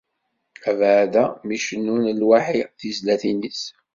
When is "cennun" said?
1.65-2.05